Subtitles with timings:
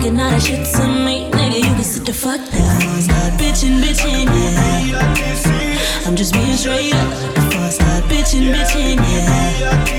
[0.00, 2.80] talking all that shit to me, nigga, you can sit the fuck down.
[3.02, 6.06] Start bitching, bitching, yeah.
[6.06, 7.10] I'm just being straight up.
[7.34, 9.90] Before I start bitching, bitching, yeah.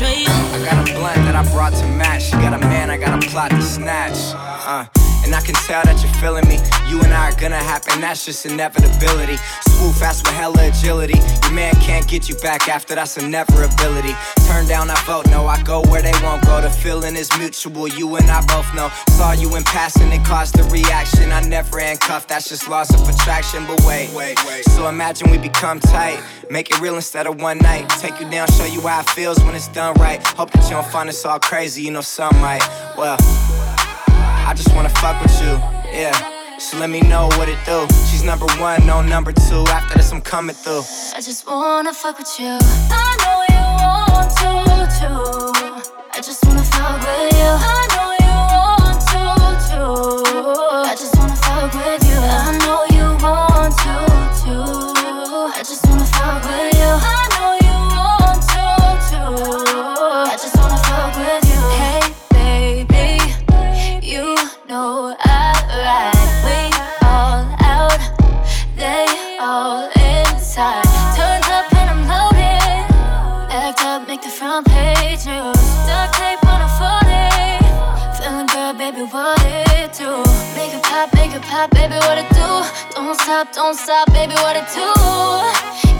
[0.00, 2.32] I got a blunt that I brought to match.
[2.32, 4.34] Got a man, I got a plot to snatch.
[4.34, 4.93] Uh.
[5.24, 6.60] And I can tell that you're feeling me.
[6.86, 9.36] You and I are gonna happen, that's just inevitability.
[9.68, 11.18] Swoop fast with hella agility.
[11.42, 14.14] Your man can't get you back after that's a never ability.
[14.46, 15.46] Turn down, I vote no.
[15.46, 16.60] I go where they won't go.
[16.60, 18.90] The feeling is mutual, you and I both know.
[19.16, 21.32] Saw you in passing, it caused a reaction.
[21.32, 23.64] I never handcuffed, that's just loss of attraction.
[23.66, 24.64] But wait, wait, wait.
[24.66, 26.22] So imagine we become tight.
[26.50, 27.88] Make it real instead of one night.
[27.98, 30.22] Take you down, show you how it feels when it's done right.
[30.36, 32.62] Hope that you don't find us all crazy, you know some might.
[32.96, 33.16] Well,
[34.46, 35.58] I just wanna fuck with you,
[35.92, 36.58] yeah.
[36.58, 37.86] So let me know what it do.
[38.08, 39.64] She's number one, no number two.
[39.68, 40.82] After this, I'm coming through.
[41.16, 42.58] I just wanna fuck with you.
[42.90, 44.50] I know you want to
[44.98, 45.90] too.
[46.12, 47.50] I just wanna fuck with you.
[47.72, 49.22] I know you want to
[49.68, 50.32] too.
[50.90, 52.18] I just wanna fuck with you.
[52.20, 53.94] I know you want to
[54.44, 55.50] too.
[55.52, 57.33] I just wanna fuck with you.
[83.44, 84.92] Stop, don't stop, baby, what it do?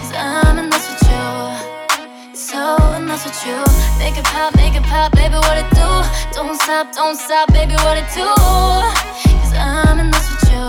[0.01, 2.35] Cause I'm in love with you.
[2.35, 3.59] So in love with you.
[3.99, 5.89] Make it pop, make it pop, baby, what it do?
[6.33, 8.27] Don't stop, don't stop, baby, what it do?
[9.41, 10.69] Cause I'm in love with you.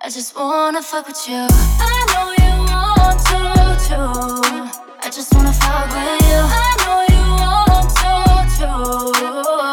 [0.00, 1.46] I just wanna fuck with you.
[1.80, 3.38] I know you want to,
[3.86, 4.78] too.
[5.02, 6.40] I just wanna fuck with you.
[6.40, 8.12] I know you want to,
[8.58, 9.65] too.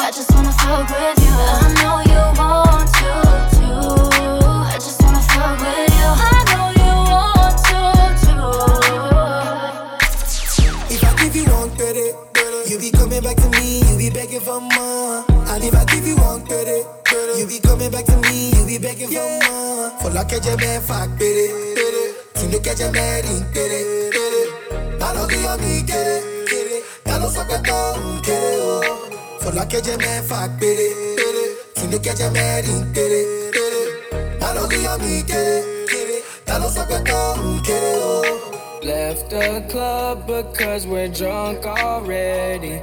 [14.34, 15.26] Begging for more.
[15.50, 16.86] And if I give you one credit,
[17.38, 19.90] you be coming back to me, you be begging for more.
[20.02, 21.48] For like a jam fuck pere,
[22.34, 23.34] tu ne que jam pere,
[25.00, 29.10] Malo que yo mi quiere, ya lo sabe todo, quiere, oh.
[29.40, 30.90] For like a jam fuck pere,
[31.76, 33.22] tu ne que jam pere,
[34.40, 38.80] Malo que yo mi quiere, ya lo sabe todo, quiere, oh.
[38.84, 42.82] Left the club because we're drunk already.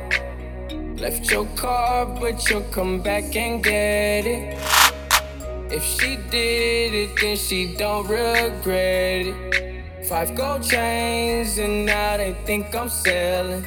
[1.00, 4.58] Left your car, but you'll come back and get it.
[5.72, 10.06] If she did it, then she don't regret it.
[10.06, 13.64] Five gold chains, and now they think I'm selling.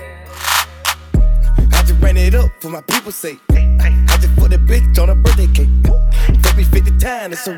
[1.16, 3.40] I just ran it up for my people's sake.
[3.50, 5.70] I just put a bitch on a birthday cake.
[6.44, 7.58] Took me 50 times, so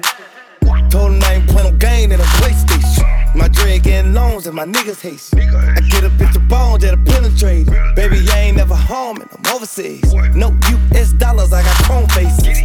[0.89, 2.94] told him I ain't playing no game in a PlayStation.
[3.35, 5.35] My dread getting loans and my niggas haste.
[5.35, 7.67] I get a bitch of bones that I penetrate.
[7.95, 10.13] Baby, I ain't never home and I'm overseas.
[10.33, 10.55] No
[10.93, 12.63] US dollars, I got chrome faces.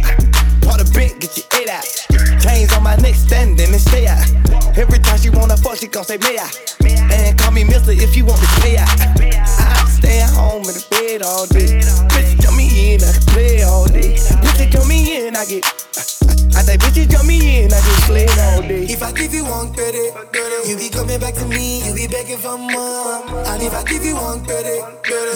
[0.61, 1.83] Part a bent, get your eight out.
[2.41, 4.25] Chains on my neck, standing and stay out.
[4.77, 6.49] Every time she wanna fuck, she gon' say, May I?
[7.11, 8.89] And call me Mister if you want to pay out.
[9.19, 11.81] I stay at home in the bed all day.
[12.15, 14.15] Bitch, jump me in, I can play all day.
[14.15, 16.40] Bitch, come me in, I get.
[16.53, 18.83] I say, bitch, jump me in, I get slid all day.
[18.85, 20.13] If I give you one credit,
[20.67, 23.23] you be coming back to me, you be begging for more.
[23.47, 24.83] And if I give you one credit,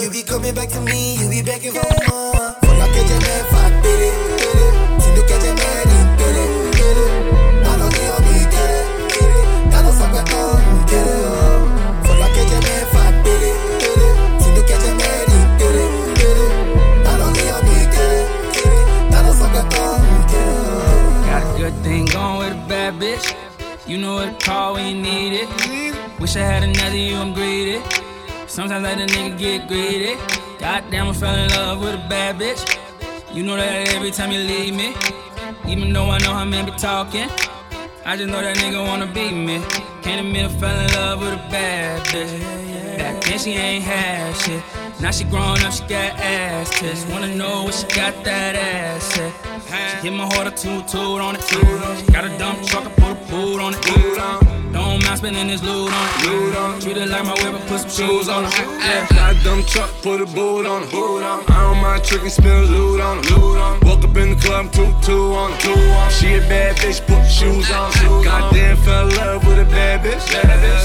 [0.02, 2.54] you be coming back to me, you be begging for more.
[2.96, 4.10] Que je me fa pere,
[5.00, 5.75] si no que je
[22.90, 23.88] bad bitch.
[23.88, 26.20] You know what to call when you need it.
[26.20, 27.82] Wish I had another you, I'm greedy.
[28.46, 30.14] Sometimes I let a nigga get greedy.
[30.58, 32.62] Goddamn, I fell in love with a bad bitch.
[33.34, 34.94] You know that every time you leave me.
[35.66, 37.28] Even though I know how men be talking.
[38.04, 39.60] I just know that nigga wanna beat me.
[40.02, 42.65] Can't admit I fell in love with a bad bitch.
[42.96, 44.62] Back then she ain't had shit.
[45.00, 47.04] Now she grown up, she got ass tits.
[47.06, 50.00] Wanna know what she got that ass at.
[50.00, 52.12] She hit my heart a toot toot on it.
[52.12, 53.95] Got a dump truck, I put a boot on it.
[55.16, 56.82] Mind spending this loot on it.
[56.82, 58.52] Treat it like my I put some shoes on it.
[58.52, 59.06] Yeah.
[59.08, 60.92] Got a dumb truck, put a boot on it.
[60.92, 63.84] I don't mind tricking, spin loot on it.
[63.84, 66.12] Woke up in the club, two two on it.
[66.12, 67.92] She a bad bitch, put shoes on.
[68.24, 70.20] Goddamn, fell in love with a bad bitch.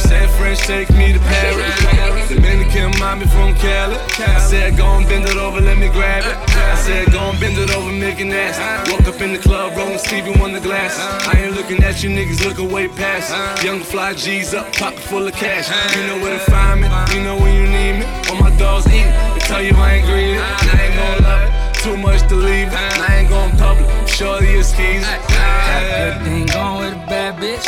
[0.07, 2.29] Said French take me to Paris.
[2.29, 3.95] Dominican mommy from Cali.
[3.95, 6.37] I said go and bend it over, let me grab it.
[6.55, 8.91] I said go and bend it over, make it nasty.
[8.91, 10.97] Woke up in the club, rolling Stevie on the glass.
[11.27, 13.31] I ain't looking at you niggas, looking way past.
[13.63, 15.67] Young fly G's up, pocket full of cash.
[15.97, 18.05] You know where to find me, you know when you need me.
[18.29, 20.37] All my dogs eat, they tell you I ain't greedy.
[20.37, 22.73] I ain't gon' love it, too much to leave it.
[22.75, 25.01] I ain't gon' public, shorty your skis.
[25.01, 27.65] Got a good thing going with a bad bitch.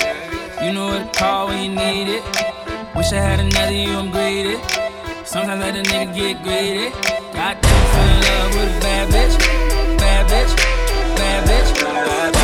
[0.63, 2.23] You know what to call when you need it.
[2.95, 4.61] Wish I had another you, I'm greedy.
[5.25, 6.91] Sometimes let a nigga get greedy.
[7.33, 9.39] Goddamn, fell in love with a bad bitch.
[9.97, 10.55] Bad bitch,
[11.17, 11.81] bad bitch.
[11.81, 12.42] Bad bitch.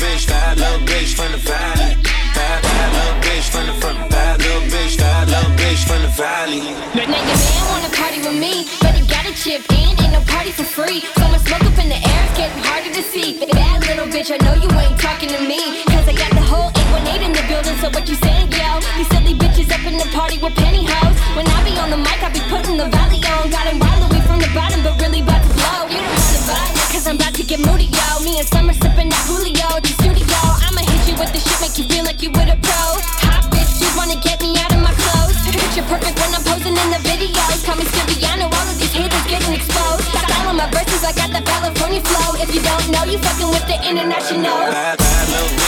[0.00, 0.28] Bitch.
[0.28, 1.96] Bad little bitch from the valley.
[2.34, 4.10] Bad, bad little bitch from the front.
[4.10, 4.98] Bad little bitch.
[4.98, 6.60] Bad little bitch from the valley.
[6.94, 10.50] Now your man wanna party with me, but he gotta chip in, ain't no party
[10.50, 11.00] for free.
[11.18, 13.38] So much smoke up in the air, it's getting harder to see.
[13.40, 15.84] Bad little bitch, I know you ain't talking to me.
[15.86, 18.80] Cause I got the whole 818 in the building, so what you saying, yo?
[19.00, 21.16] These silly bitches up in the party with pantyhose.
[21.36, 23.48] When I be on the mic, I be putting the valley on.
[23.48, 25.88] Got him wild we from the bottom, but really about to blow.
[25.88, 28.04] You don't wanna it, cause I'm about to get moody, yo.
[28.24, 30.40] Me and Summer sipping that Julio the studio.
[30.68, 32.82] I'ma hit you with the shit, make you feel like you with a pro.
[33.24, 35.36] Hot bitch, you wanna get me out of my clothes.
[35.48, 37.64] Picture perfect when I'm posing in the videos.
[37.64, 40.04] Call me Sylviano, all of these haters getting exposed.
[40.12, 42.36] Got all of my verses, I got the California flow.
[42.36, 44.68] If you don't know, you fucking with the international.
[44.68, 45.61] Bad, bad.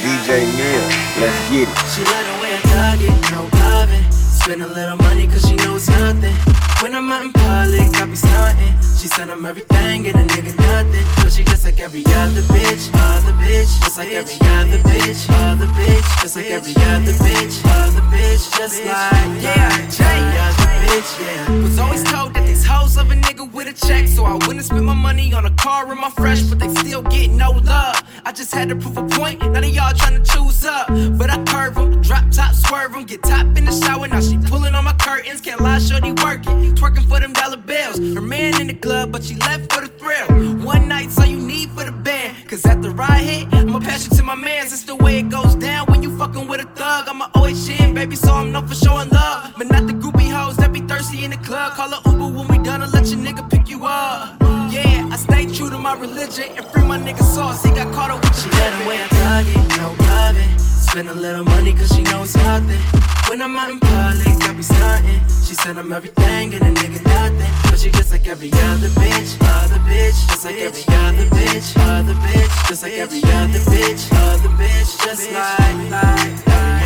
[0.00, 0.86] DJ Neil.
[1.18, 1.76] Let's get it.
[1.90, 4.13] She like the way I dug it, no loving.
[4.44, 6.36] Spend a little money cause she knows nothing.
[6.82, 8.74] When I'm out in public, I be stunting.
[9.00, 11.06] She said I'm everything and a nigga nothing.
[11.22, 13.80] So she just like every other bitch, other bitch.
[13.80, 16.20] Just like every other bitch, other bitch.
[16.20, 18.58] Just like every other bitch, other bitch.
[18.58, 20.63] Just like Yeah, Jay.
[20.84, 21.62] Bitch, yeah.
[21.62, 24.64] Was always told that these hoes love a nigga with a check, so I wouldn't
[24.64, 28.02] spend my money on a car and my fresh, but they still get no love.
[28.24, 30.88] I just had to prove a point, none of y'all trying to choose up.
[31.18, 34.38] But I curve them, drop top, swerve them, get top in the shower, now she
[34.38, 36.74] pulling on my curtains, can't lie, shorty working.
[36.74, 39.88] Twerking for them dollar bills, her man in the club, but she left for the
[39.88, 40.26] thrill.
[40.64, 44.16] One night's all you need for the band, cause after I hit, I'ma pass you
[44.16, 47.08] to my mans, it's the way it goes down when you fucking with a thug.
[47.08, 49.52] I'ma always shit, baby, so I'm known for showing love.
[49.56, 50.33] But not the groupie
[50.74, 51.72] be thirsty in the club.
[51.74, 54.36] Call a Uber when we done and let your nigga pick you up.
[54.74, 57.62] Yeah, I stay true to my religion and free my nigga sauce.
[57.64, 58.50] He got caught up with you.
[58.58, 60.58] let the way I dug it, no loving.
[60.58, 62.82] Spend a little money cause she knows nothing.
[63.28, 65.20] When I'm out in public, I be stunting.
[65.46, 67.52] She said I'm everything and a nigga nothing.
[67.70, 69.30] But she just like every other bitch,
[69.62, 70.18] other bitch.
[70.26, 72.68] Just like every other bitch, other bitch.
[72.68, 74.90] Just like every other bitch, other bitch.
[75.06, 76.83] Just like, like every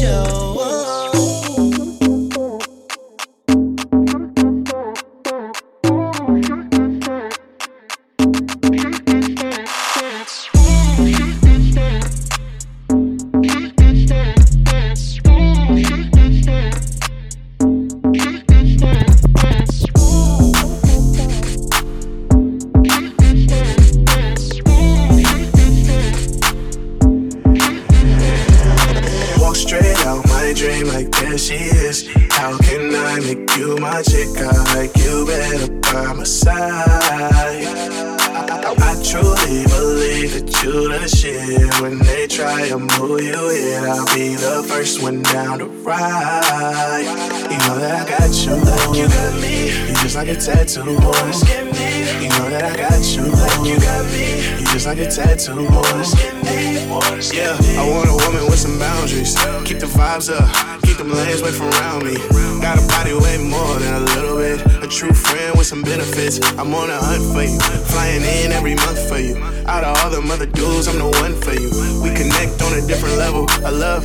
[0.00, 0.79] show.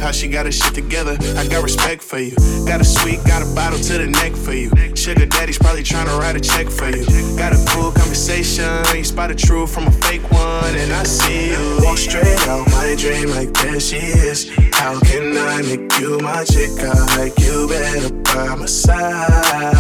[0.06, 1.18] How she got her shit together.
[1.36, 2.36] I got respect for you.
[2.68, 4.70] Got a sweet, got a bottle to the neck for you.
[4.96, 7.04] Sugar daddy's probably trying to write a check for you.
[7.36, 11.50] Got a cool conversation, you spot a true from a fake one, and I see
[11.50, 11.80] you.
[11.82, 14.48] Walk straight out my dream like there she is.
[14.74, 16.70] How can I make you my chick?
[16.78, 19.32] I like you better by my side.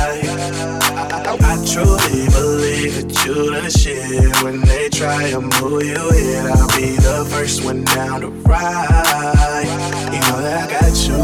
[0.01, 4.43] I, I truly believe that you the shit.
[4.43, 9.44] When they try to move you in, I'll be the first one down to ride
[10.45, 11.17] that I got you.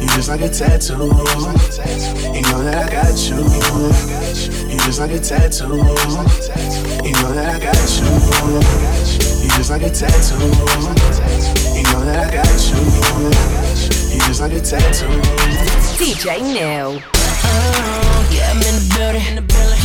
[0.00, 0.92] You just like a tattoo.
[0.94, 3.36] You know that I got you.
[4.70, 5.64] You just like a tattoo.
[5.66, 8.06] You know that I got you.
[9.42, 10.36] You just like a tattoo.
[11.74, 12.76] You know that I got you.
[14.14, 15.08] You just like a tattoo.
[15.96, 17.00] DJ New.
[18.36, 19.24] Yeah, I'm in the building.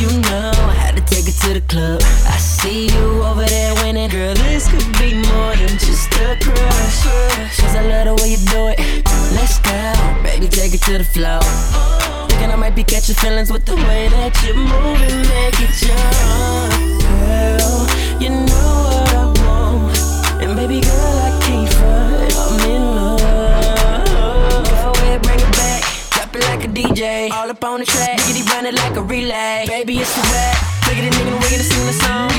[0.02, 2.02] You know I had to take it to the club.
[2.26, 4.34] I see you over there winning, girl.
[4.34, 7.06] This could be more than just a crush.
[7.60, 8.80] Cause I love the way you do it.
[9.38, 9.94] Let's go,
[10.24, 11.40] baby, take it to the floor.
[12.30, 15.76] Thinking I might be catching feelings with the way that you move and make it
[15.86, 17.88] your own, girl.
[18.20, 22.36] You know what I want, and baby girl, I can't front.
[22.36, 22.91] I'm in.
[26.62, 27.32] like a DJ.
[27.32, 29.66] All up on the track, diggity running like a relay.
[29.68, 30.56] Baby, it's the wet.
[30.88, 32.31] Look at the nigga, we gonna sing the song.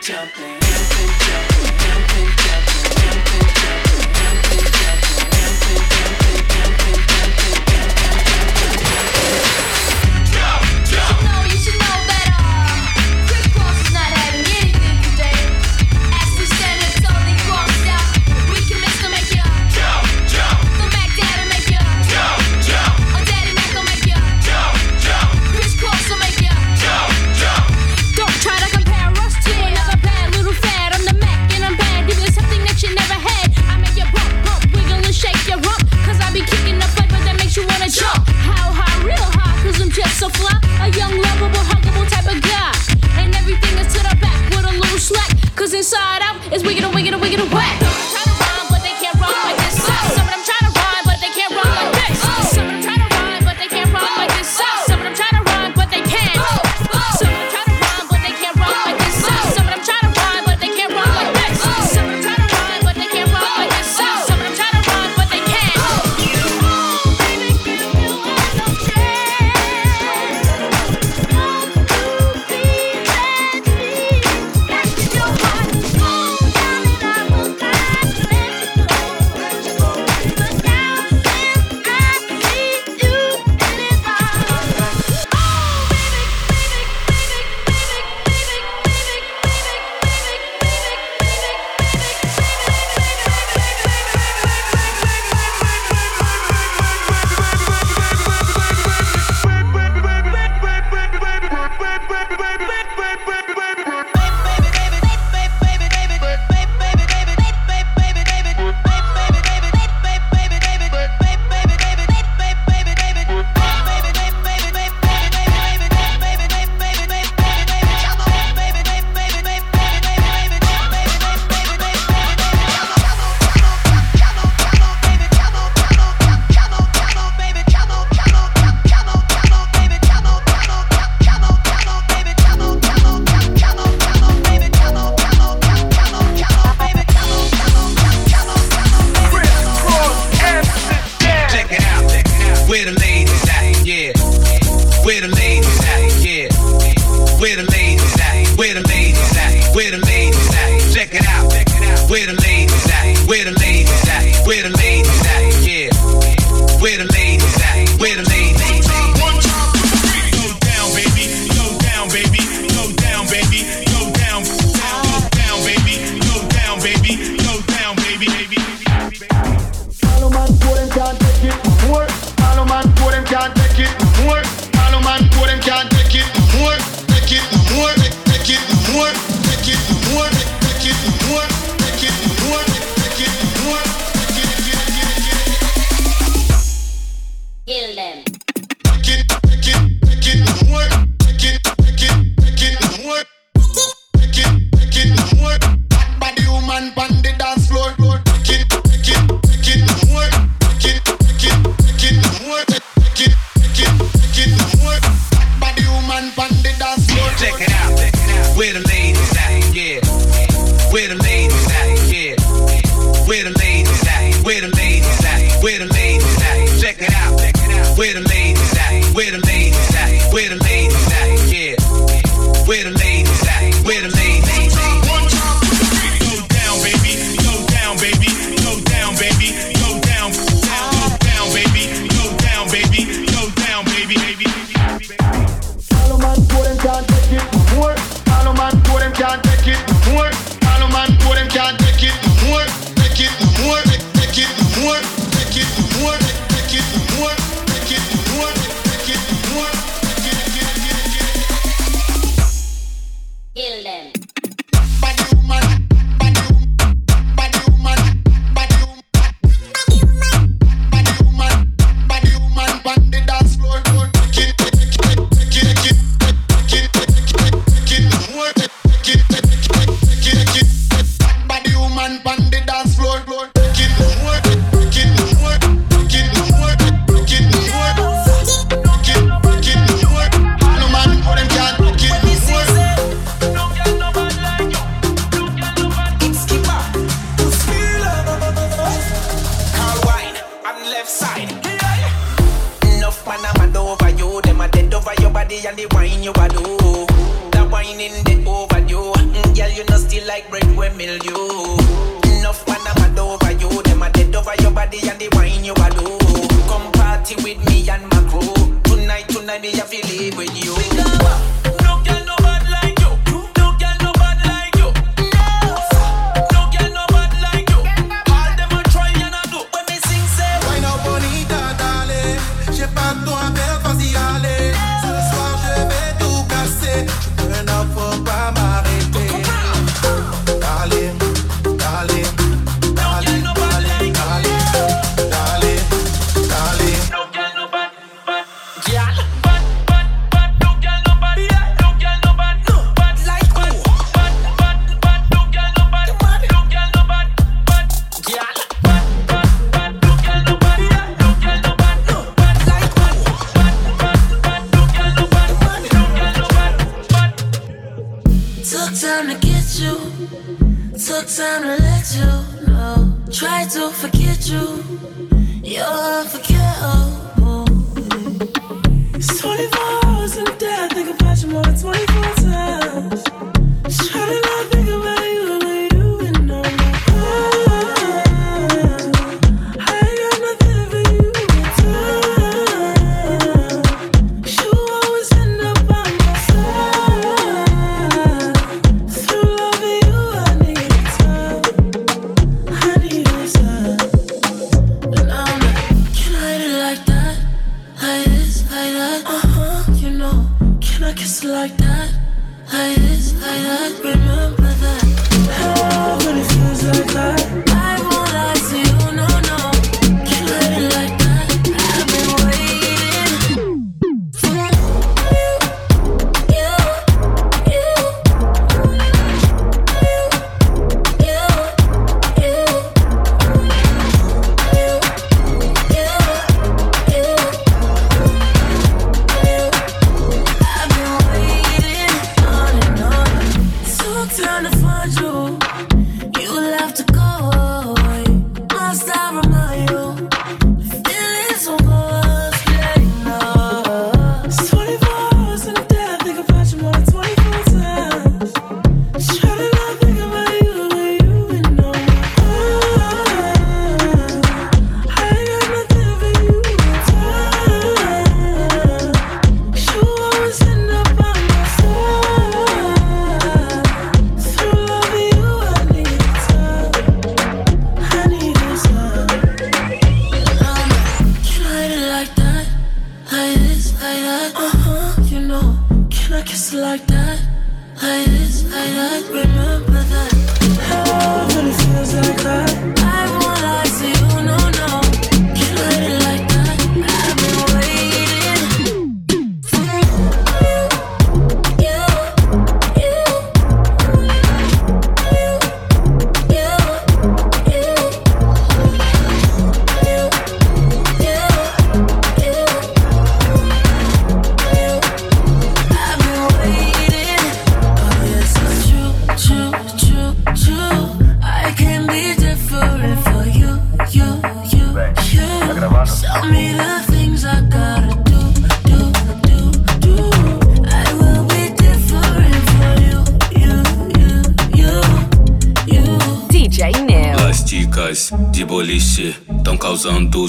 [0.00, 0.59] jumping.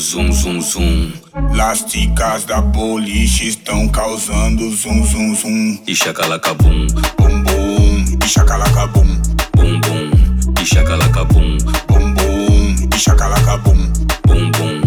[0.02, 1.14] zum zum zum.
[1.54, 5.80] Lasticas da boliche estão causando zum zum zum.
[5.88, 6.88] E chacalaca bum,
[7.18, 8.18] bum bum.
[8.24, 9.22] E chacalaca bum,
[9.56, 10.12] bum bum.
[10.60, 12.76] E chacalaca bum, bum bum.
[12.96, 13.94] E chacalaca bum,
[14.28, 14.82] bum bum.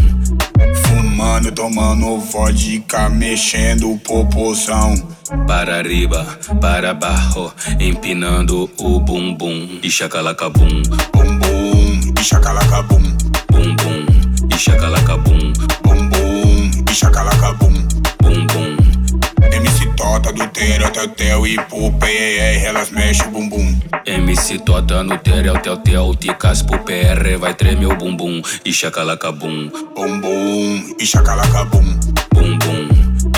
[0.82, 4.94] Fumando, tomando vodka, mexendo o popozão.
[5.46, 6.26] Para riba,
[6.60, 9.78] para barro, empinando o bumbum.
[9.82, 12.14] E chacalaca bum, bum bum.
[12.20, 13.02] E chacalaca bum,
[13.50, 14.13] bum bum
[14.54, 15.52] e chacalaca bum.
[15.82, 17.72] Bum bum e chacalaca bum.
[18.22, 18.76] Bum.
[19.52, 23.80] MC Tota do Terel, Teltel e pro PER, elas mexem o bumbum.
[24.06, 29.70] MC Tota no Terel, Teltel, Ticas pro PR, vai tremer o bumbum e chacalaca bum.
[29.94, 31.84] Bum bum e chacalaca bum.
[32.32, 32.88] Bum bum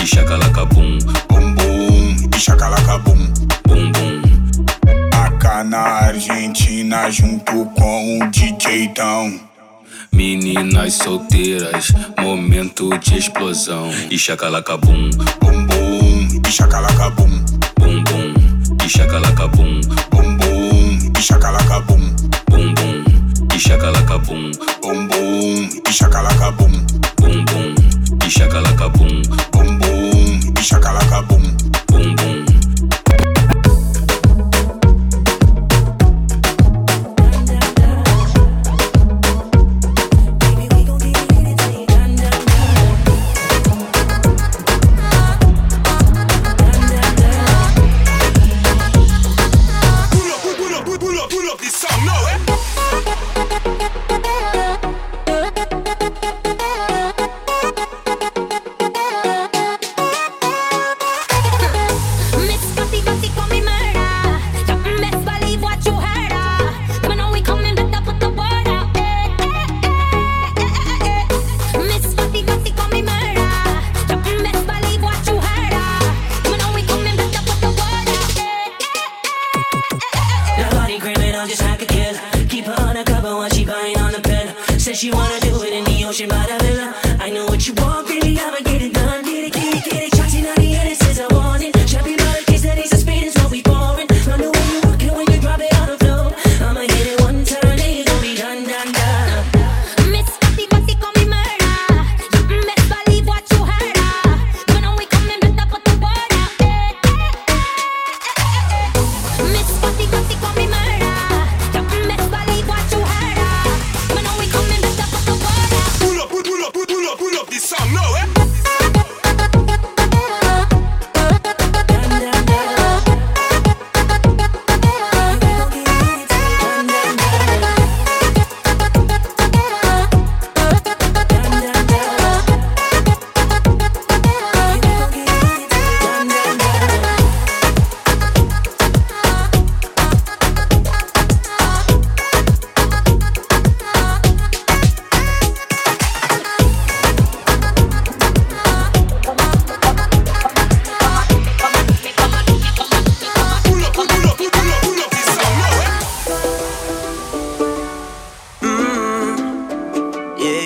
[0.01, 0.97] e chacalaca bum.
[1.29, 3.33] Bum bum e chacalaca bum.
[3.65, 3.91] Bum.
[5.13, 9.46] AK na Argentina junto com o DJ Tão.
[10.11, 13.89] Meninas solteiras, momento de explosão.
[14.09, 17.45] E chacalacabum, bum bum, e chacalacabum,
[17.79, 18.03] bum.
[18.03, 18.33] Bum,
[18.85, 22.11] e chacalacabum, bum bum, e chacalacabum,
[22.49, 22.73] bum.
[22.73, 23.05] Bum,
[23.55, 26.71] e chacalacabum, bum bum, e chacalacabum,
[27.17, 27.45] bum.
[27.45, 27.75] Bum,
[28.25, 31.43] e chacalacabum, bum bum, e chacalacabum,
[31.87, 32.46] bum bum.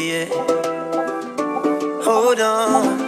[0.02, 0.26] yeah.
[2.04, 3.02] Hold on.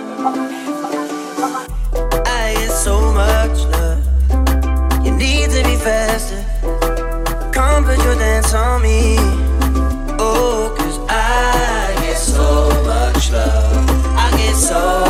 [2.26, 5.06] I get so much love.
[5.06, 6.44] You need to be faster.
[7.52, 9.16] Come put your dance on me.
[10.20, 13.90] Oh, cause I get so much love.
[14.16, 15.03] I get so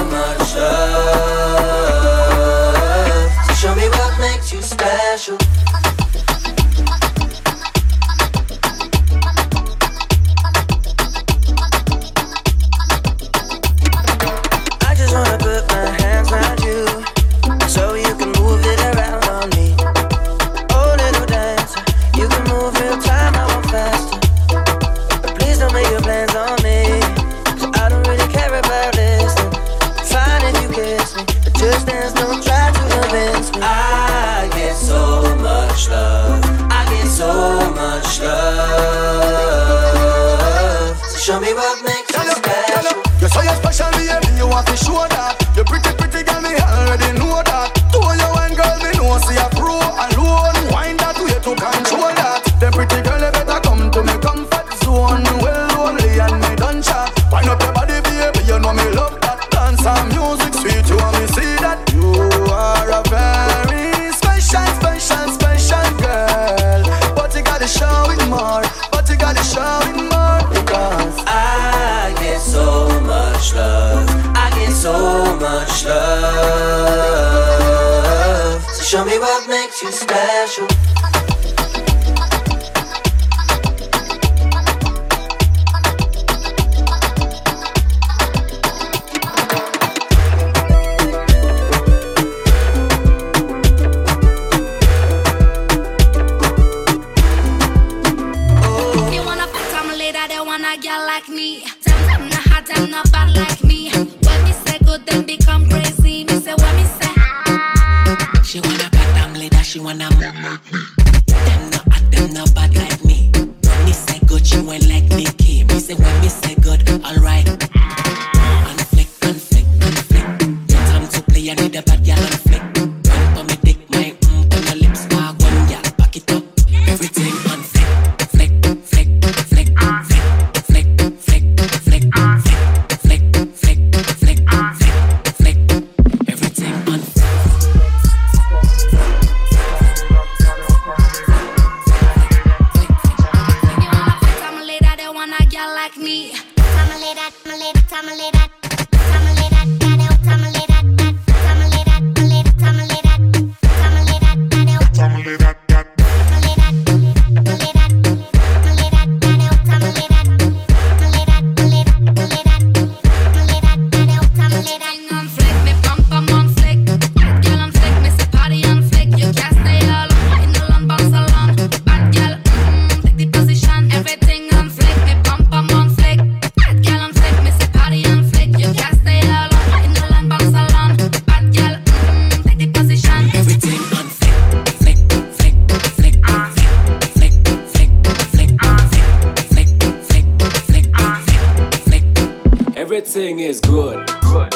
[192.93, 194.08] Everything is good.
[194.21, 194.53] Good.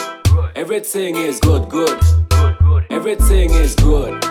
[0.55, 1.99] Everything is good, good.
[2.91, 4.23] Everything is good.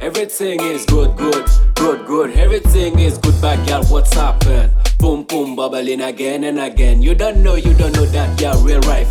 [0.00, 2.30] Everything is good, good, good, good.
[2.30, 3.84] Everything is good, bad girl.
[3.84, 4.72] What's happened?
[4.98, 7.02] Boom, boom, bubbling again and again.
[7.02, 9.06] You don't know, you don't know that you're real right.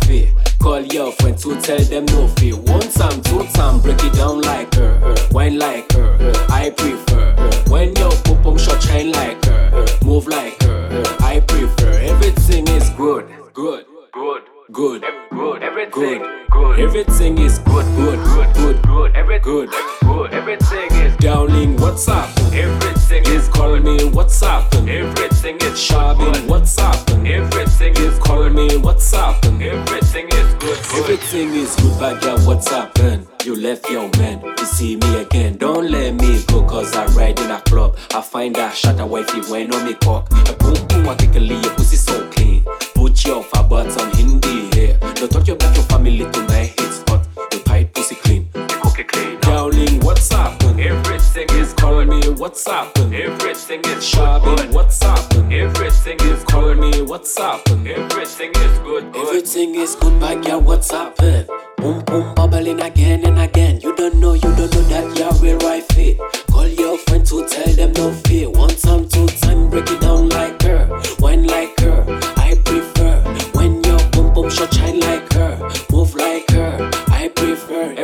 [0.58, 2.56] Call your friend to tell them no fear.
[2.56, 5.14] One time, two time, break it down like her, her.
[5.30, 6.32] wine like her.
[6.48, 7.36] I prefer
[7.68, 8.10] when your
[8.42, 11.04] pum shot shine like her, move like her.
[11.20, 16.80] I prefer everything is good, good, good, good, good, everything, good.
[16.80, 19.70] Everything is good, good, good, good, good, everything, good,
[20.02, 20.32] good.
[20.32, 21.76] Everything is darling.
[21.76, 22.30] What's up?
[22.52, 24.04] Everything is call me.
[24.10, 24.74] What's up?
[24.74, 26.48] Everything is shopping.
[26.48, 27.10] What's up?
[27.10, 28.78] Everything is call me.
[28.78, 29.44] What's up?
[29.44, 30.78] Everything is good.
[30.94, 32.38] Everything is good, girl.
[32.40, 33.31] What's happened?
[33.44, 35.56] You left your man to see me again.
[35.56, 37.96] Don't let me go, cause I ride in a club.
[38.14, 40.30] I find a shot a wifey when on me cock.
[40.48, 42.64] A boom boom, I think your pussy so clean.
[42.94, 44.96] Put your fat butts on Hindi here.
[45.14, 47.26] Don't talk about your family tonight, it's hot.
[47.50, 49.40] Your tight pussy clean, your cookie clean.
[49.40, 50.78] Darling, what's happened?
[50.78, 51.48] Everything
[51.92, 53.14] calling me, what's happened?
[53.14, 55.52] Everything is shopping, what's happened?
[55.52, 57.86] Everything is calling me, what's happened?
[57.86, 59.26] Everything is good, good.
[59.26, 61.46] Everything is good, my girl, what's happened?
[61.76, 63.80] Boom boom bubbling again and again.
[63.80, 66.18] You don't know, you don't know that you're real right fit.
[66.50, 68.48] Call your friend to tell them no fear.
[68.48, 70.88] One time, two time, break it down like her,
[71.18, 72.04] wine like her.
[72.36, 73.20] I prefer
[73.52, 74.91] when your boom boom shot shine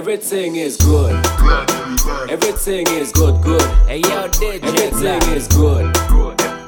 [0.09, 1.13] everything is good.
[2.31, 3.61] Everything is good, good.
[3.87, 5.95] Hey yo, did everything is good.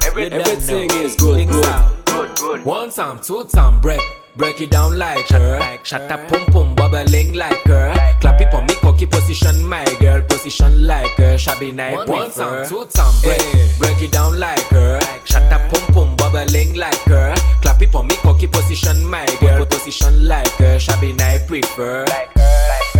[0.05, 2.63] Everything is good, good.
[2.63, 3.99] One time, two time, break.
[4.35, 5.79] Break it down like her.
[5.81, 7.91] Shut up, pum pum, bubbling like her.
[8.21, 10.21] Clap it for me, cocky position, my girl.
[10.21, 11.35] Position like her.
[11.39, 13.41] Shabby night, one time, two eh, time, break.
[13.79, 14.99] Break it down like her.
[15.25, 17.33] Shut up, pum pum, bubbling like her.
[17.63, 19.65] Clap it for me, cocky position, my girl.
[19.65, 20.77] Position like her.
[20.77, 22.05] Shabby night, prefer.
[22.05, 22.90] For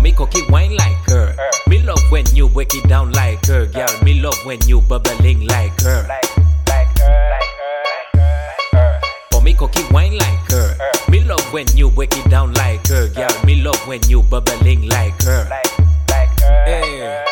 [0.00, 1.36] me, cocky wine like her.
[1.66, 3.88] Me love when you break it down like her, girl.
[4.02, 6.06] Me love when you bubbling like her.
[9.30, 10.76] For me, cocky wine like her.
[11.08, 13.30] Me love when you break it down like her, girl.
[13.44, 15.44] Me love when you bubbling like her.
[16.64, 17.24] Hey.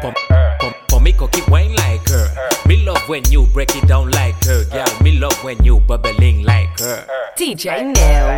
[0.00, 0.14] For,
[0.60, 2.28] for, for me, cocky wine like her.
[2.66, 5.02] Me love when you break it down like her, girl.
[5.02, 7.06] Me love when you bubbling like her.
[7.36, 8.36] DJ Neil.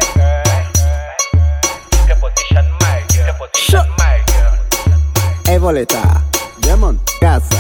[3.55, 3.87] Shut
[5.47, 6.03] Evoleta,
[6.67, 7.57] Yemon, Gaza,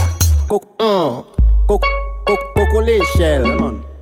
[0.48, 1.24] Kokon,
[1.66, 3.44] Kokon l'échelle,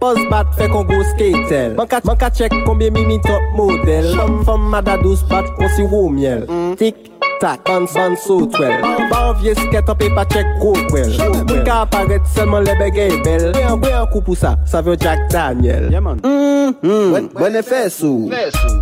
[0.00, 1.88] Poz bat fè kon go skatel Man
[2.20, 4.10] ka chek konbyen mimi top model.
[4.18, 6.44] Fom fom mada dos bat kon si wou miel
[6.76, 8.80] Tik tac, ban ban sou twel.
[9.10, 11.12] Ban vie sket an pe pa chek kou kwel.
[11.18, 13.50] Mwen ka aparet selman lebe gey bel.
[13.56, 15.88] Mwen an kou pou sa, sa vyo Jack Daniel.
[15.92, 18.30] Mwen e fè sou.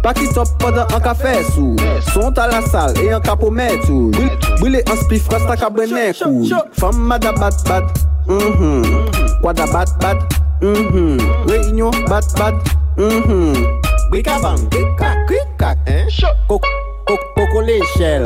[0.05, 1.75] Paki top podan an ka fè sou.
[2.13, 4.13] Sont a la sal e an ka pou mè tou
[4.61, 6.47] Bwile an spi rasta ka brene kou
[6.79, 8.05] Fam mada bat bat.
[8.29, 8.83] Mm-hmm.
[8.83, 9.41] Mm-hmm.
[9.43, 10.41] Kwada bat bat.
[10.63, 11.49] Mm-hmm.
[11.51, 12.57] Reynyon bat bat.
[14.11, 15.75] Brika bang, brika, krika,
[16.47, 16.63] kok
[17.07, 18.25] koko le chel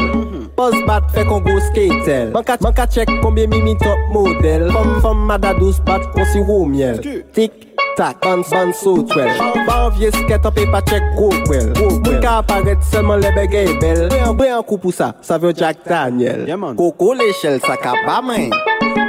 [0.57, 5.25] Boz bat fe kon go skatel Man ka chek konbye mimi top model Fom fom
[5.31, 7.03] madadous bat kon si wou miel
[7.35, 7.69] Tik
[7.99, 9.27] tak, ban ban sou twel.
[9.67, 13.75] Ban vie sket an pe pa chek go kwel Moun ka aparet selman lebe gey
[13.83, 14.07] bel
[14.39, 16.47] Bre an kou pou sa, sa vyo Jack Daniel.
[16.79, 18.55] Koko le sa ka ba men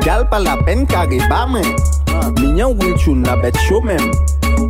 [0.06, 1.70] Gal pa la pen kare ba men
[2.42, 4.02] Minyan wil choun la bet show men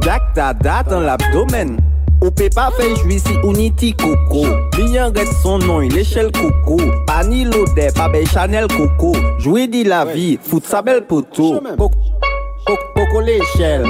[0.04, 1.89] Jack da da dan l'abdomen.
[2.20, 4.44] Ou pe pa fe jwi si ou niti koko.
[4.76, 6.76] Li yon ret son non, il echel koko.
[7.08, 9.14] Pa ni lode, pa chanel koko.
[9.40, 11.62] Jwi di la vi, fout sa bel poto
[12.68, 13.88] Koko le echel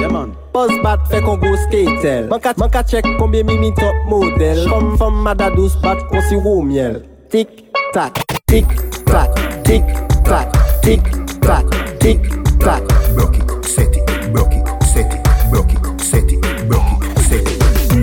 [0.82, 2.28] bat fe kongo skatel.
[2.30, 4.68] Man ka chek mimi top model.
[4.68, 7.02] Fom fom madadous bat kon siro miel.
[7.30, 7.48] Tik
[7.92, 8.66] tak, tik
[9.06, 9.82] tak, tik
[10.24, 11.02] tak, tik
[11.42, 11.66] tak,
[11.98, 12.20] tik
[12.60, 12.82] tak.
[13.14, 14.70] Blok it, set it, blok it,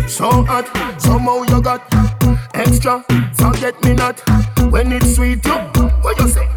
[0.08, 0.68] So hot,
[1.02, 1.84] somehow you got
[2.54, 3.04] extra.
[3.36, 4.22] Forget me not
[4.72, 5.46] when it's sweet.
[5.46, 5.54] You,
[6.02, 6.48] what you say?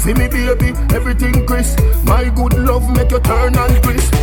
[0.00, 1.78] For me, baby, everything crisp.
[2.04, 4.14] My good love make you turn and crisp.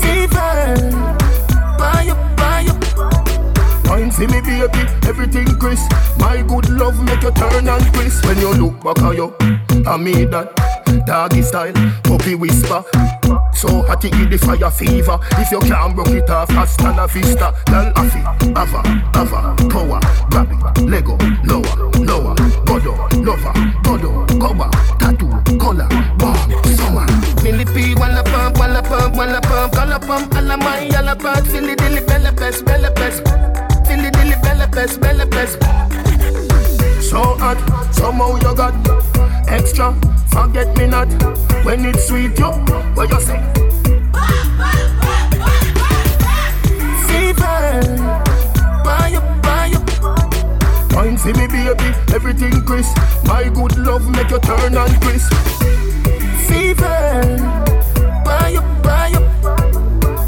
[0.00, 1.21] Fever,
[4.12, 5.90] See me baby, everything crisp.
[6.18, 9.34] My good love make you turn and crisp When you look back at you,
[9.86, 10.52] I mean that
[11.06, 11.72] Doggy style,
[12.04, 12.84] puppy whisper.
[13.54, 15.18] So hot it the fire fever.
[15.40, 17.54] If you can't broke it off, hasta la vista.
[17.66, 18.20] Girl, afi,
[18.54, 18.82] ava,
[19.16, 20.00] ava, power.
[20.30, 22.34] Grab it, lego, lower, lower.
[22.66, 22.94] Godo,
[23.24, 23.52] lover,
[23.82, 24.70] godo, cover.
[24.98, 25.88] Tattoo, color,
[26.18, 27.06] bomb, summer.
[27.42, 29.72] Millie P, walla pump, walla pump, walla pump.
[29.72, 31.46] Color pump, alla my, all alla pump.
[31.46, 33.51] Silly dilly, bella best, bella best
[34.42, 35.58] belly pest, belly pest.
[37.02, 37.58] So hot,
[37.92, 38.74] somehow you got
[39.48, 39.94] extra.
[40.28, 41.08] Forget me not
[41.64, 42.52] when it's sweet, yo.
[42.94, 43.38] What you say?
[47.06, 47.82] Fever,
[48.84, 49.80] buy you, buy you.
[50.96, 52.96] Wine see me, baby, everything crisp.
[53.26, 55.32] My good love make you turn and crisp.
[56.48, 57.36] Fever,
[58.24, 59.21] buy you, buy you.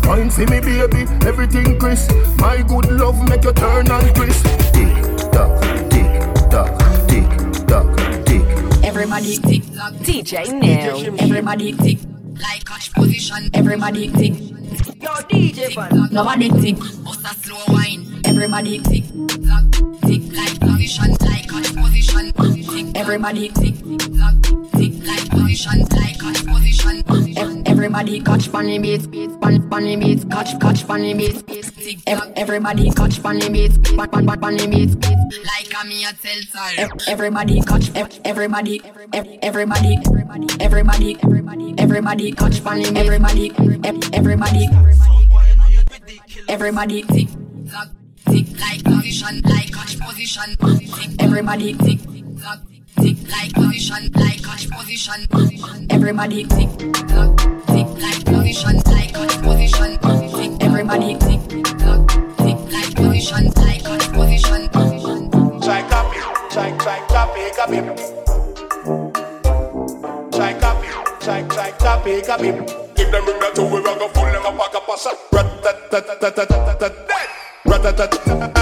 [0.07, 2.13] Wine for me, baby, everything crisp.
[2.39, 4.45] My good love make you turn and crisp.
[4.73, 4.93] Tick
[5.33, 6.11] tock, tick
[6.51, 6.79] tock,
[7.09, 7.27] tick
[7.67, 7.87] tock,
[8.27, 8.43] tick.
[8.85, 11.25] Everybody tick tock, DJ now.
[11.25, 11.99] Everybody tick
[12.37, 13.49] like catch position.
[13.55, 14.35] Everybody tick.
[15.01, 16.77] Yo DJ fan, nobody tick.
[17.03, 18.21] Bust a slow wine.
[18.27, 19.05] Everybody tick
[19.49, 19.65] tock,
[20.03, 22.33] tick like position, like catch position.
[22.95, 23.77] Everybody tick
[24.19, 24.37] tock,
[24.77, 27.54] tick like position, like catch position.
[27.85, 31.45] Everybody catch funny beats, beats, fun, funny beats, catch, catch funny beats.
[32.35, 34.95] Everybody catch funny beats, fun, fun, funny beats.
[35.45, 36.89] Like I'm here tell time.
[37.07, 37.91] Everybody catch,
[38.25, 38.81] everybody,
[39.43, 39.99] everybody,
[40.63, 43.53] everybody, everybody, everybody catch funny, everybody,
[43.85, 44.67] everybody,
[46.49, 47.29] everybody, tick,
[47.71, 47.89] tock,
[48.31, 50.57] tick, like position, like catch position.
[51.21, 52.01] Everybody, tick,
[52.97, 55.27] tick like position, like catch position.
[55.91, 56.71] Everybody tick
[57.09, 59.99] tock like position like position
[60.35, 61.41] tick everybody tick
[61.79, 62.59] clock tick.
[62.73, 64.69] Like position icon position
[65.61, 66.19] try copy
[66.51, 67.79] try try copy copy.
[70.37, 70.89] Try copy
[71.21, 72.51] try try copy copy.
[72.97, 76.21] Give them in the two we go full them up a pass rat tat tat
[76.21, 76.95] tat tat tat
[77.67, 78.54] rat tat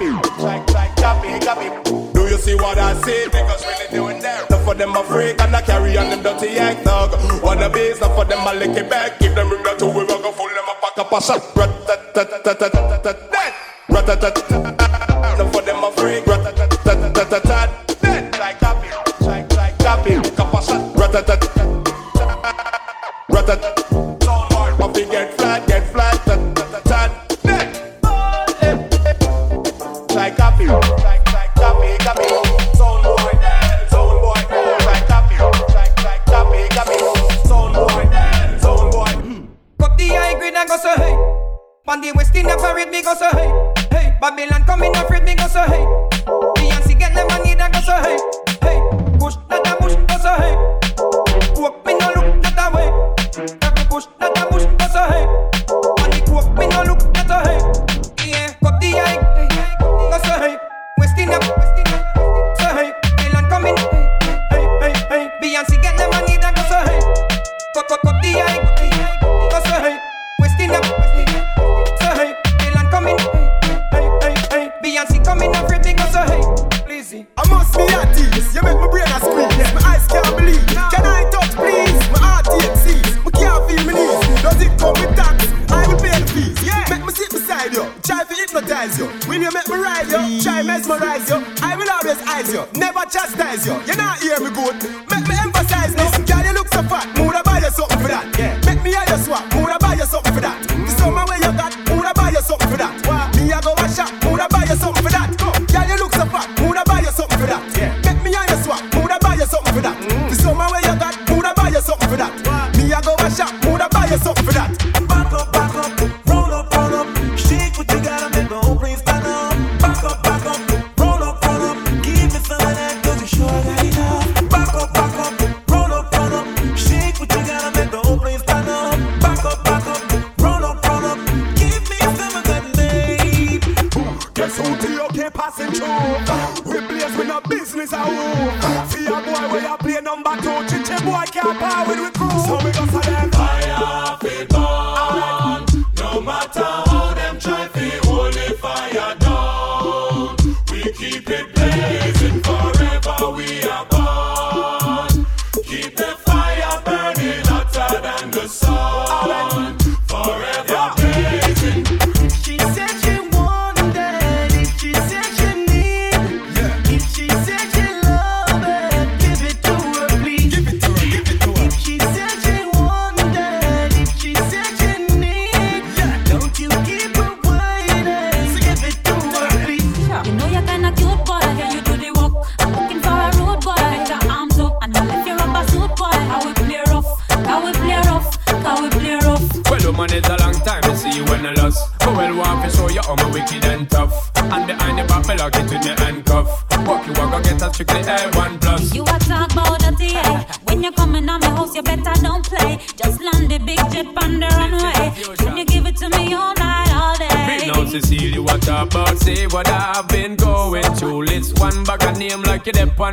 [0.00, 1.68] copy, like, like, copy, copy.
[2.12, 3.26] Do you see what I see?
[3.28, 4.48] Niggas really doing that.
[4.50, 7.12] Enough for them a freak and I carry on them dirty act dog.
[7.42, 9.20] Wanna be, enough for them a lick it.
[9.20, 11.49] Give them ring that two, we go full them a pack a pass.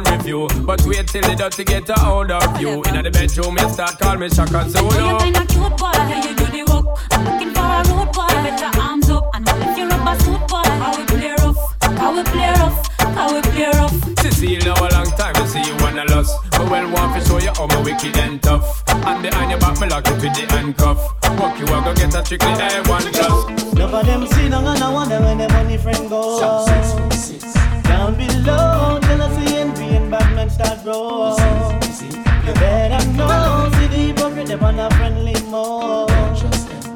[0.03, 0.47] Like you dep on review.
[0.65, 2.83] But wait till the dirty get a hold of you.
[2.83, 5.19] In the bedroom, you start call me Shaka you Zulu.
[5.19, 6.85] kinda cute boy, how you do the work.
[7.11, 10.63] I'm looking for a road boy, better arms up and if you rubber suit boy.
[10.65, 13.97] How we play rough, how we play rough, how we play rough.
[14.19, 16.35] Cecile, now a long time to see you wanna lust.
[16.51, 18.83] But well, want to show you how my wicked and tough.
[18.89, 20.99] And behind your back, me lock it with the handcuff.
[21.39, 23.73] Walk you walk, go get a strictly A1 plus.
[23.73, 26.39] Enough of them sit down and I wonder when them money friend go.
[27.83, 29.76] Down below, jealousy and envy
[30.37, 31.35] and start grow.
[32.45, 36.09] You better know, see the hypocrite them on a friendly mode.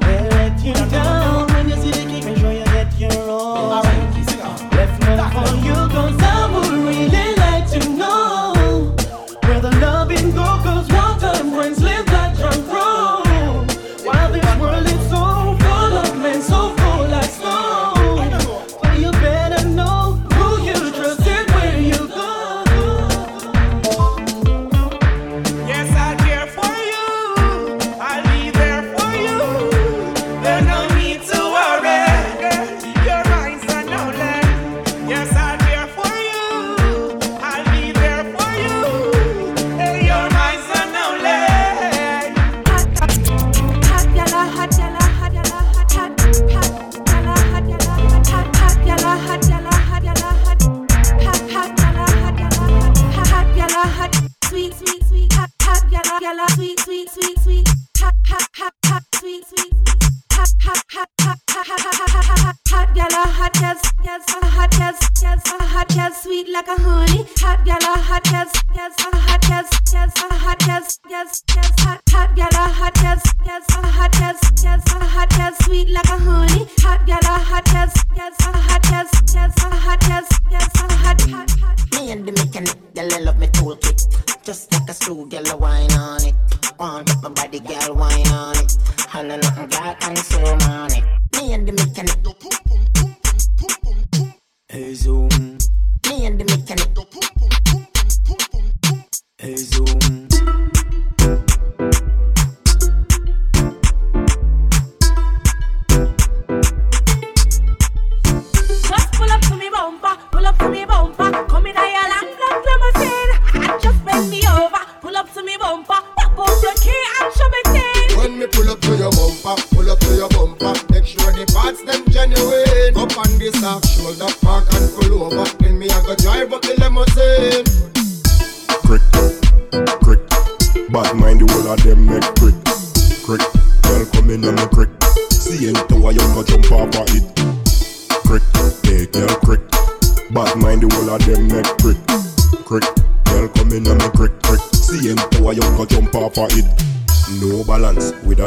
[0.00, 3.82] They let you down when you see the king, make sure you get your own.
[4.72, 7.31] Left none for you, cause I would really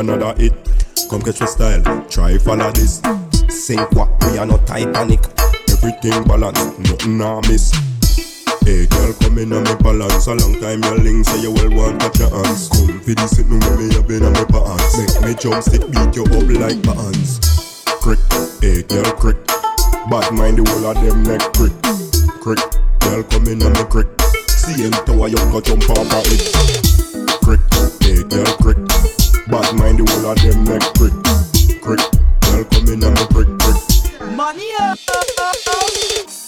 [0.10, 0.54] another hit.
[1.10, 3.02] Come catch your style, try follow this.
[3.50, 5.22] Sink what we are not Titanic.
[5.70, 7.74] Everything balance, nothing I miss.
[8.66, 10.28] Hey girl, come in on me balance.
[10.28, 12.70] A long time your link say you well want your hands.
[12.70, 14.98] Come for this sitting with me up in on me pants.
[14.98, 17.42] Make me jump stick beat you up like bands.
[18.02, 18.20] Crick,
[18.62, 19.38] hey girl, crick.
[20.10, 21.74] Bad mind the whole of them neck crick,
[22.42, 22.62] crick.
[23.02, 24.08] Girl, come in on me crick.
[24.50, 26.46] See him tower you go jump off of it.
[27.42, 27.62] Crick,
[28.02, 28.95] hey girl, crick.
[29.48, 31.14] Bad mind the whole of them neck crick,
[31.78, 32.02] crick.
[32.42, 34.34] Girl, come in on me crick, crick.
[34.34, 34.98] Money up.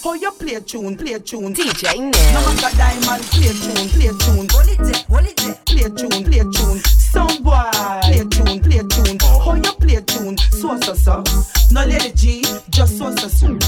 [0.02, 1.54] How you play tune, play tune.
[1.54, 4.48] DJ No matter diamond, play tune, play tune.
[4.50, 5.54] Hold it there, hold it there.
[5.66, 6.78] Play tune, play tune.
[6.82, 7.70] Some boy,
[8.02, 9.18] play tune, play tune.
[9.20, 10.36] How you play tune?
[10.58, 11.22] So so so.
[11.70, 13.58] No lady G, just so so so.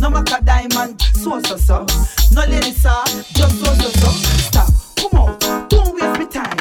[0.00, 1.86] No matter diamond, so so so.
[2.32, 4.10] No lady sir, just so so so.
[4.50, 6.59] Stop, come out, don't waste me time.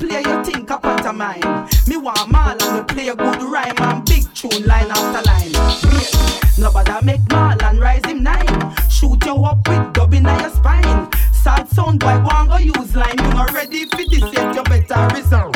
[0.00, 1.68] Me play your think up at mine.
[1.86, 5.52] Me want Marlon to play a good rhyme and big tune line after line.
[5.92, 8.74] Wait, nobody make Marlon rise him nine.
[8.88, 11.08] Shoot you up with dubbing on your spine.
[11.32, 13.16] Sad sound boy, and go use line.
[13.18, 15.54] You not ready for this yet, you better reserve.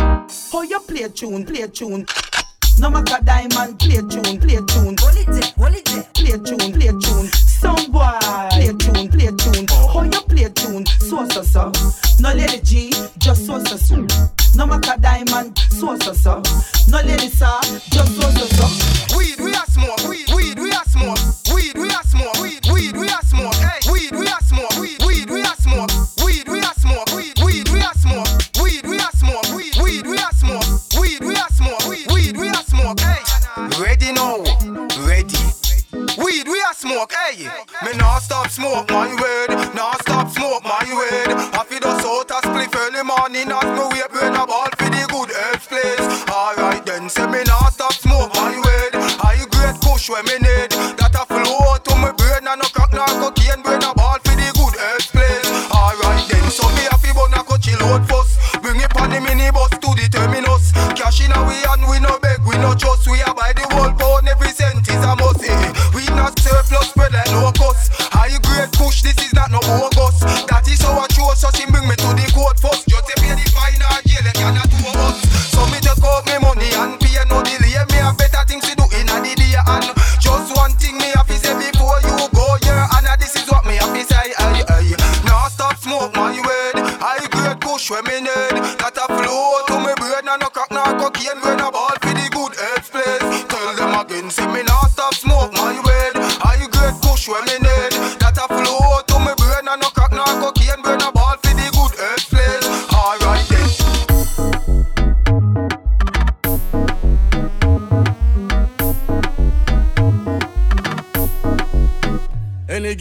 [0.50, 2.06] How you play tune, play tune.
[2.78, 4.96] No matter diamond, play tune, play tune.
[4.98, 6.02] Hold it there, hold it there.
[6.14, 7.26] Play tune, play tune.
[7.28, 8.18] Sound boy,
[8.50, 9.66] play tune, play tune.
[9.68, 11.72] How you play tune, so so so.
[12.20, 14.31] No No lady G, just so so so.
[14.62, 16.42] No maca diamond, so so so.
[16.88, 17.58] No lady sir,
[17.90, 18.91] just so so so.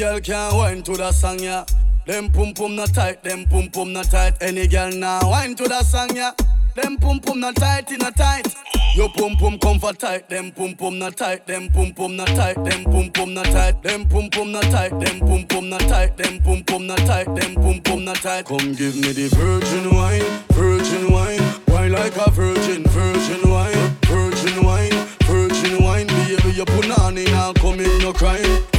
[0.02, 1.64] Girl can wine to that song, yeah.
[2.08, 4.34] Them pum pum not tight, them pum pum not tight.
[4.42, 6.32] Any girl now wine to that song, yeah.
[6.76, 8.48] Them pum pum not tight, a tight.
[8.96, 12.64] Your pum pum comfort tight, them pum pum not tight, them pum pum not tight,
[12.64, 16.18] them pum pum not tight, them pum pum not tight, them pum pum not tight,
[16.18, 18.46] them pum pum not tight, them pum pum not tight.
[18.46, 20.24] Come give me the virgin wine,
[20.54, 26.08] virgin wine, wine like a virgin, virgin wine, virgin wine, virgin wine.
[26.08, 28.71] Baby, you put on in and come in no crime.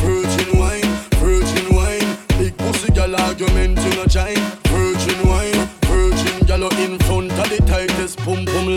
[3.42, 4.36] Argument you no chine.
[4.64, 7.31] Virgin wine, virgin gal in front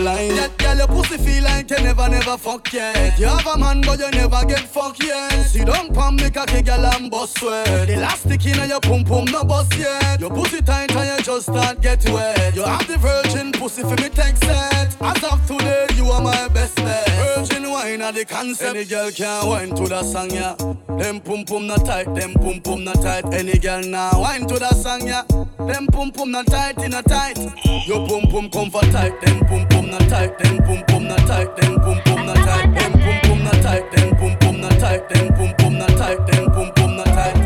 [0.06, 0.36] line.
[0.36, 3.18] That gal your pussy feel like you never never fuck yet.
[3.18, 5.52] You have a man but you never get fuck yet.
[5.66, 7.90] Don't pump me cocky gal and bust sweat.
[7.90, 10.20] Elastic in your pum pum no bust yet.
[10.20, 12.54] Your pussy tight and you just start get wet.
[12.54, 14.96] You have the virgin pussy for me text set.
[15.00, 17.08] As of today you are my best bet.
[17.36, 18.76] Virgin wine are the concept.
[18.76, 20.54] Any girl can wine to that song yeah.
[20.98, 23.24] Them pum pum not tight, them pum pum not tight.
[23.34, 25.24] Any girl now wine to that song yeah.
[25.58, 27.38] Them pum pum not tight in a tight.
[27.86, 31.56] Your pum pum comfort tight, them pum pum not tight, them pum pum not tight,
[31.56, 35.08] them pum pum not tight, them pum pum not tight, them pum pum not tight,
[35.34, 36.18] pum pum not tight,
[36.52, 37.45] pum pum not tight.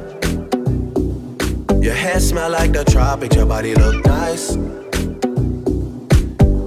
[1.81, 4.55] Your hair smell like the tropics, your body look nice.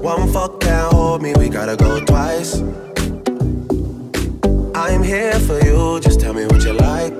[0.02, 2.60] One fuck can't hold me, we gotta go twice.
[4.74, 7.14] I'm here for you, just tell me what you like.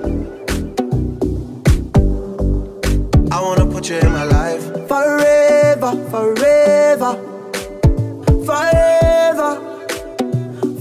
[3.31, 4.63] I wanna put you in my life.
[4.89, 7.15] Forever, forever,
[8.45, 9.51] forever,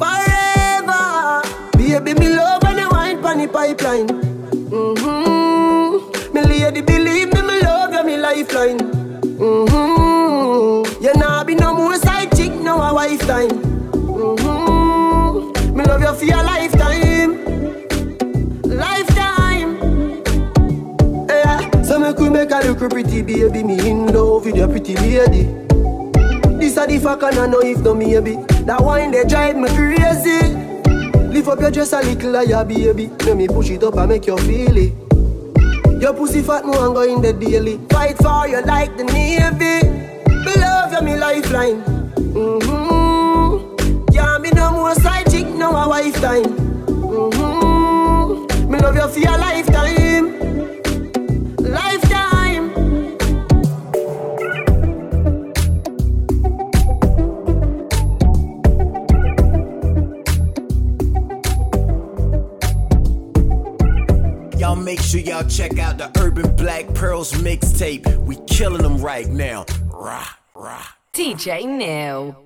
[0.01, 1.43] forever.
[1.77, 4.24] Baby, me love when you wine pon the pipeline.
[22.65, 25.45] Look pretty baby, me in love with your pretty lady.
[26.59, 28.37] This a the fuck and I know if no maybe.
[28.65, 30.55] That wine they drive me crazy.
[31.29, 33.11] Lift up your dress a little higher, baby.
[33.27, 34.93] Let me push it up and make you feel it.
[36.01, 37.79] Your pussy fat, no go in the daily.
[37.91, 39.87] Fight for you like the navy.
[40.45, 41.83] Me love you, me lifeline.
[42.33, 44.07] Mm-hmm.
[44.07, 46.45] Can't be no more side chick, no a wife time.
[46.87, 48.71] Mm-hmm.
[48.71, 49.39] Me love you for your.
[49.39, 50.14] Lifetime.
[64.95, 68.07] Make sure y'all check out the Urban Black Pearls mixtape.
[68.27, 69.65] We killing them right now.
[69.93, 70.87] Rah, rah.
[71.13, 72.44] DJ New.